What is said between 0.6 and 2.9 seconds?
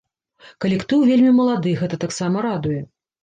Калектыў вельмі малады, гэта таксама радуе.